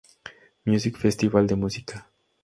[0.65, 2.09] Music festival de música.